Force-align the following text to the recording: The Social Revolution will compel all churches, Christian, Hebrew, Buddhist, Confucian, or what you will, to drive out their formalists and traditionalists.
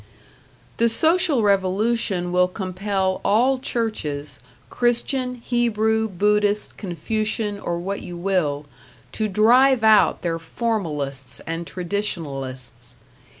The 0.77 0.89
Social 0.89 1.43
Revolution 1.43 2.31
will 2.31 2.47
compel 2.47 3.21
all 3.23 3.59
churches, 3.59 4.39
Christian, 4.71 5.35
Hebrew, 5.35 6.07
Buddhist, 6.09 6.75
Confucian, 6.75 7.59
or 7.59 7.77
what 7.77 8.01
you 8.01 8.17
will, 8.17 8.65
to 9.11 9.27
drive 9.27 9.83
out 9.83 10.23
their 10.23 10.39
formalists 10.39 11.39
and 11.45 11.67
traditionalists. 11.67 12.95